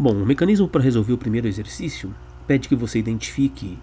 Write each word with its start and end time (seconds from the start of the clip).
Bom, 0.00 0.12
o 0.12 0.24
mecanismo 0.24 0.68
para 0.68 0.80
resolver 0.80 1.12
o 1.12 1.18
primeiro 1.18 1.48
exercício 1.48 2.14
pede 2.46 2.68
que 2.68 2.76
você 2.76 3.00
identifique 3.00 3.76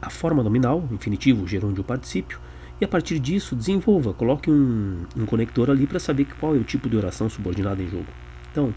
a 0.00 0.10
forma 0.10 0.42
nominal, 0.42 0.88
infinitivo, 0.90 1.46
gerúndio, 1.46 1.84
particípio, 1.84 2.40
e 2.80 2.84
a 2.84 2.88
partir 2.88 3.20
disso 3.20 3.54
desenvolva, 3.54 4.12
coloque 4.12 4.50
um, 4.50 5.04
um 5.16 5.24
conector 5.24 5.70
ali 5.70 5.86
para 5.86 6.00
saber 6.00 6.26
qual 6.40 6.56
é 6.56 6.58
o 6.58 6.64
tipo 6.64 6.90
de 6.90 6.96
oração 6.96 7.30
subordinada 7.30 7.80
em 7.80 7.88
jogo. 7.88 8.08
Então, 8.50 8.74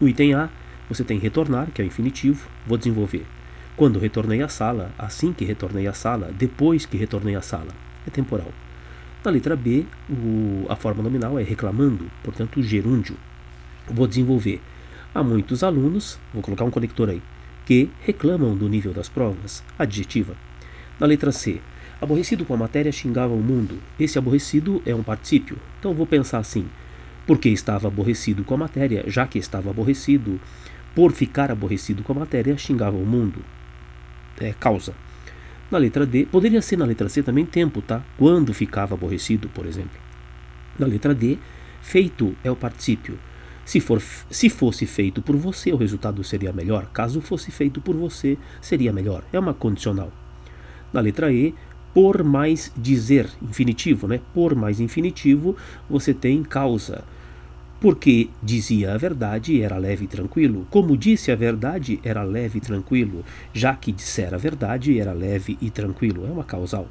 no 0.00 0.08
item 0.08 0.34
A, 0.34 0.48
você 0.88 1.02
tem 1.02 1.18
retornar, 1.18 1.66
que 1.72 1.82
é 1.82 1.84
o 1.84 1.88
infinitivo, 1.88 2.48
vou 2.64 2.78
desenvolver. 2.78 3.26
Quando 3.76 3.98
retornei 3.98 4.40
à 4.40 4.48
sala, 4.48 4.92
assim 4.96 5.32
que 5.32 5.44
retornei 5.44 5.88
à 5.88 5.92
sala, 5.92 6.30
depois 6.32 6.86
que 6.86 6.96
retornei 6.96 7.34
à 7.34 7.42
sala, 7.42 7.72
é 8.06 8.10
temporal. 8.10 8.52
Na 9.24 9.32
letra 9.32 9.56
B, 9.56 9.84
o, 10.08 10.64
a 10.68 10.76
forma 10.76 11.02
nominal 11.02 11.40
é 11.40 11.42
reclamando, 11.42 12.08
portanto, 12.22 12.62
gerúndio. 12.62 13.16
Vou 13.88 14.06
desenvolver. 14.06 14.60
Há 15.14 15.22
muitos 15.22 15.64
alunos, 15.64 16.18
vou 16.32 16.42
colocar 16.42 16.64
um 16.64 16.70
conector 16.70 17.08
aí, 17.08 17.22
que 17.64 17.90
reclamam 18.00 18.54
do 18.54 18.68
nível 18.68 18.92
das 18.92 19.08
provas, 19.08 19.64
adjetiva. 19.78 20.34
Na 21.00 21.06
letra 21.06 21.32
C, 21.32 21.60
aborrecido 22.00 22.44
com 22.44 22.54
a 22.54 22.58
matéria 22.58 22.92
xingava 22.92 23.32
o 23.32 23.42
mundo. 23.42 23.78
Esse 23.98 24.18
aborrecido 24.18 24.82
é 24.84 24.94
um 24.94 25.02
particípio. 25.02 25.58
Então 25.78 25.94
vou 25.94 26.06
pensar 26.06 26.38
assim: 26.38 26.66
porque 27.26 27.48
estava 27.48 27.88
aborrecido 27.88 28.44
com 28.44 28.54
a 28.54 28.58
matéria, 28.58 29.04
já 29.06 29.26
que 29.26 29.38
estava 29.38 29.70
aborrecido, 29.70 30.40
por 30.94 31.12
ficar 31.12 31.50
aborrecido 31.50 32.02
com 32.02 32.12
a 32.12 32.20
matéria, 32.20 32.56
xingava 32.58 32.96
o 32.96 33.06
mundo. 33.06 33.44
É 34.40 34.52
causa. 34.52 34.94
Na 35.70 35.78
letra 35.78 36.06
D, 36.06 36.26
poderia 36.26 36.62
ser 36.62 36.76
na 36.76 36.84
letra 36.84 37.08
C 37.08 37.22
também 37.22 37.44
tempo, 37.44 37.82
tá? 37.82 38.02
Quando 38.16 38.54
ficava 38.54 38.94
aborrecido, 38.94 39.48
por 39.48 39.66
exemplo. 39.66 40.00
Na 40.78 40.86
letra 40.86 41.14
D, 41.14 41.38
feito 41.82 42.34
é 42.42 42.50
o 42.50 42.56
particípio. 42.56 43.18
Se, 43.68 43.80
for, 43.80 44.00
se 44.30 44.48
fosse 44.48 44.86
feito 44.86 45.20
por 45.20 45.36
você, 45.36 45.70
o 45.70 45.76
resultado 45.76 46.24
seria 46.24 46.54
melhor. 46.54 46.86
Caso 46.86 47.20
fosse 47.20 47.50
feito 47.50 47.82
por 47.82 47.94
você, 47.94 48.38
seria 48.62 48.90
melhor. 48.94 49.22
É 49.30 49.38
uma 49.38 49.52
condicional. 49.52 50.10
Na 50.90 51.02
letra 51.02 51.30
E, 51.30 51.54
por 51.92 52.24
mais 52.24 52.72
dizer, 52.74 53.28
infinitivo, 53.42 54.08
né? 54.08 54.20
Por 54.32 54.54
mais 54.54 54.80
infinitivo, 54.80 55.54
você 55.86 56.14
tem 56.14 56.42
causa. 56.42 57.04
Porque 57.78 58.30
dizia 58.42 58.94
a 58.94 58.96
verdade, 58.96 59.60
era 59.60 59.76
leve 59.76 60.06
e 60.06 60.08
tranquilo. 60.08 60.66
Como 60.70 60.96
disse 60.96 61.30
a 61.30 61.36
verdade, 61.36 62.00
era 62.02 62.22
leve 62.22 62.56
e 62.56 62.62
tranquilo. 62.62 63.22
Já 63.52 63.76
que 63.76 63.92
disser 63.92 64.32
a 64.32 64.38
verdade, 64.38 64.98
era 64.98 65.12
leve 65.12 65.58
e 65.60 65.68
tranquilo. 65.68 66.24
É 66.26 66.30
uma 66.30 66.42
causal. 66.42 66.88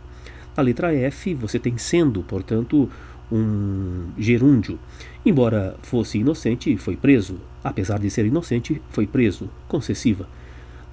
Na 0.55 0.61
letra 0.61 0.93
F, 0.93 1.33
você 1.33 1.57
tem 1.57 1.75
sendo, 1.79 2.21
portanto, 2.21 2.87
um 3.31 4.09
gerúndio. 4.17 4.79
Embora 5.25 5.75
fosse 5.81 6.17
inocente, 6.17 6.75
foi 6.77 6.95
preso. 6.95 7.39
Apesar 7.63 7.99
de 7.99 8.09
ser 8.09 8.25
inocente, 8.25 8.81
foi 8.89 9.05
preso. 9.05 9.49
Concessiva. 9.67 10.27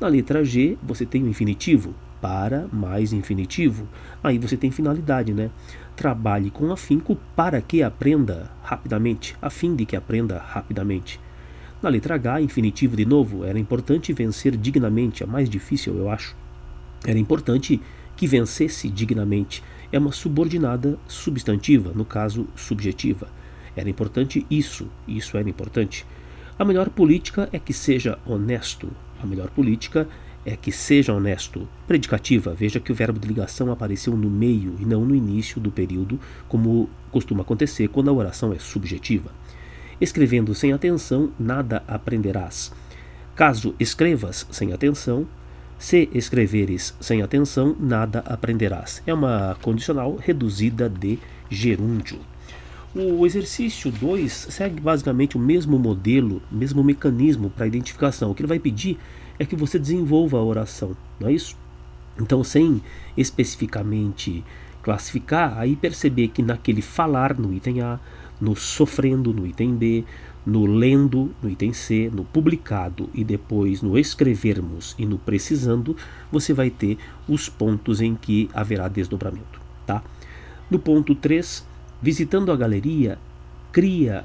Na 0.00 0.08
letra 0.08 0.44
G, 0.44 0.76
você 0.82 1.06
tem 1.06 1.22
o 1.22 1.28
infinitivo, 1.28 1.94
para 2.20 2.66
mais 2.72 3.12
infinitivo. 3.12 3.86
Aí 4.22 4.38
você 4.38 4.56
tem 4.56 4.70
finalidade, 4.70 5.32
né? 5.32 5.50
Trabalhe 5.94 6.50
com 6.50 6.72
afinco 6.72 7.16
para 7.36 7.60
que 7.60 7.82
aprenda 7.82 8.50
rapidamente, 8.62 9.36
a 9.41 9.48
fim 9.50 9.76
de 9.76 9.84
que 9.84 9.94
aprenda 9.94 10.38
rapidamente. 10.38 11.20
Na 11.80 11.91
letra 11.91 12.14
H, 12.14 12.41
infinitivo 12.41 12.96
de 12.96 13.04
novo, 13.04 13.44
era 13.44 13.58
importante 13.58 14.12
vencer 14.12 14.56
dignamente, 14.56 15.22
a 15.22 15.26
mais 15.26 15.50
difícil, 15.50 15.96
eu 15.96 16.10
acho. 16.10 16.34
Era 17.06 17.19
importante 17.19 17.80
que 18.16 18.26
vencesse 18.26 18.88
dignamente. 18.88 19.62
É 19.95 19.98
uma 20.00 20.11
subordinada 20.11 20.98
substantiva, 21.06 21.92
no 21.95 22.05
caso 22.05 22.48
subjetiva. 22.56 23.28
Era 23.77 23.89
importante 23.89 24.45
isso, 24.50 24.89
isso 25.06 25.37
era 25.37 25.48
importante. 25.48 26.05
A 26.59 26.64
melhor 26.64 26.91
política 26.91 27.48
é 27.53 27.61
que 27.61 27.73
seja 27.73 28.19
honesto. 28.27 28.91
A 29.22 29.25
melhor 29.25 29.50
política 29.50 30.09
é 30.45 30.56
que 30.56 30.72
seja 30.72 31.15
honesto. 31.15 31.69
Predicativa, 31.87 32.53
veja 32.53 32.81
que 32.81 32.91
o 32.91 32.94
verbo 32.94 33.21
de 33.21 33.28
ligação 33.28 33.71
apareceu 33.71 34.16
no 34.16 34.28
meio 34.28 34.75
e 34.81 34.84
não 34.84 35.04
no 35.04 35.15
início 35.15 35.60
do 35.60 35.71
período, 35.71 36.19
como 36.49 36.91
costuma 37.12 37.43
acontecer 37.43 37.87
quando 37.87 38.10
a 38.10 38.15
oração 38.15 38.53
é 38.53 38.59
subjetiva. 38.59 39.31
Escrevendo 40.00 40.56
sem 40.56 40.72
atenção, 40.72 41.31
nada 41.38 41.84
aprenderás. 41.87 42.72
Caso 43.37 43.77
escrevas 43.78 44.44
sem 44.50 44.72
atenção, 44.72 45.25
se 45.84 46.09
escreveres 46.15 46.95
sem 46.99 47.21
atenção, 47.21 47.77
nada 47.78 48.21
aprenderás. 48.21 49.03
É 49.06 49.12
uma 49.12 49.55
condicional 49.61 50.17
reduzida 50.17 50.89
de 50.89 51.19
gerúndio. 51.50 52.21
O 52.95 53.27
exercício 53.27 53.91
2 53.93 54.33
segue 54.49 54.81
basicamente 54.81 55.37
o 55.37 55.39
mesmo 55.39 55.78
modelo, 55.78 56.41
mesmo 56.50 56.83
mecanismo 56.83 57.50
para 57.50 57.67
identificação. 57.67 58.31
O 58.31 58.34
que 58.34 58.41
ele 58.41 58.49
vai 58.49 58.59
pedir 58.59 58.99
é 59.39 59.45
que 59.45 59.55
você 59.55 59.78
desenvolva 59.78 60.39
a 60.39 60.43
oração, 60.43 60.97
não 61.21 61.28
é 61.28 61.34
isso? 61.34 61.55
Então, 62.19 62.43
sem 62.43 62.81
especificamente 63.15 64.43
classificar, 64.84 65.59
aí 65.59 65.75
perceber 65.75 66.28
que 66.28 66.43
naquele 66.43 66.83
falar 66.83 67.39
no 67.39 67.55
item 67.55 67.81
A, 67.81 67.99
no 68.39 68.55
sofrendo 68.55 69.33
no 69.33 69.47
item 69.47 69.75
B, 69.75 70.05
no 70.45 70.67
lendo 70.67 71.34
no 71.43 71.49
item 71.49 71.72
C, 71.72 72.11
no 72.12 72.22
publicado 72.22 73.09
e 73.15 73.25
depois 73.25 73.81
no 73.81 73.99
escrevermos 73.99 74.95
e 74.99 75.06
no 75.06 75.17
precisando, 75.17 75.97
você 76.31 76.53
vai 76.53 76.69
ter 76.69 76.99
os 77.27 77.49
pontos 77.49 78.03
em 78.03 78.15
que 78.15 78.50
haverá 78.53 78.87
desdobramento, 78.87 79.59
tá? 79.87 80.05
No 80.71 80.78
ponto 80.78 81.15
3, 81.15 81.66
visitando 82.03 82.53
a 82.53 82.56
galeria, 82.56 83.19
cria, 83.74 84.24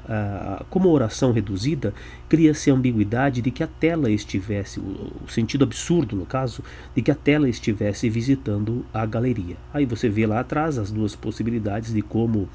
como 0.70 0.88
oração 0.88 1.32
reduzida, 1.32 1.92
cria-se 2.28 2.70
a 2.70 2.74
ambiguidade 2.74 3.42
de 3.42 3.50
que 3.50 3.64
a 3.64 3.66
tela 3.66 4.08
estivesse, 4.08 4.78
o, 4.78 5.12
o, 5.24 5.28
sentido 5.28 5.64
absurdo 5.64 6.14
no 6.14 6.24
caso, 6.24 6.62
de 6.94 7.02
que 7.02 7.10
a 7.10 7.16
tela 7.16 7.48
estivesse 7.48 8.08
visitando 8.08 8.86
a 8.94 9.04
galeria. 9.04 9.56
Aí 9.74 9.84
você 9.84 10.08
vê 10.08 10.24
lá 10.24 10.38
atrás 10.38 10.78
as 10.78 10.92
duas 10.92 11.16
possibilidades 11.16 11.92
de 11.92 12.00
como 12.00 12.48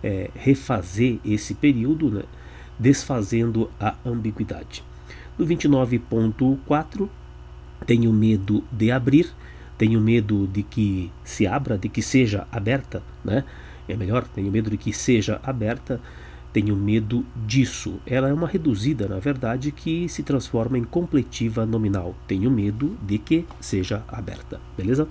é, 0.00 0.30
refazer 0.32 1.18
esse 1.24 1.54
período, 1.54 2.08
né, 2.08 2.22
desfazendo 2.78 3.68
a 3.80 3.96
ambiguidade. 4.06 4.84
No 5.36 5.44
29.4, 5.44 7.08
tenho 7.84 8.12
medo 8.12 8.62
de 8.70 8.92
abrir, 8.92 9.28
tenho 9.76 10.00
medo 10.00 10.46
de 10.46 10.62
que 10.62 11.10
se 11.24 11.48
abra, 11.48 11.76
de 11.76 11.88
que 11.88 12.00
seja 12.00 12.46
aberta, 12.52 13.02
né? 13.24 13.42
É 13.88 13.96
melhor, 13.96 14.24
tenho 14.28 14.52
medo 14.52 14.70
de 14.70 14.76
que 14.76 14.92
seja 14.92 15.40
aberta. 15.42 16.00
Tenho 16.52 16.76
medo 16.76 17.24
disso. 17.46 18.00
Ela 18.06 18.28
é 18.28 18.32
uma 18.32 18.46
reduzida, 18.46 19.08
na 19.08 19.18
verdade, 19.18 19.72
que 19.72 20.08
se 20.08 20.22
transforma 20.22 20.78
em 20.78 20.84
completiva 20.84 21.64
nominal. 21.64 22.14
Tenho 22.26 22.50
medo 22.50 22.96
de 23.02 23.18
que 23.18 23.46
seja 23.60 24.02
aberta. 24.08 24.60
Beleza? 24.76 25.08